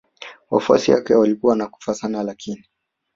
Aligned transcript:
Wafuasi 0.51 0.91
wake 0.91 1.15
walikuwa 1.15 1.49
wanakufa 1.49 1.93
sana 1.93 2.23
lakini 2.23 2.63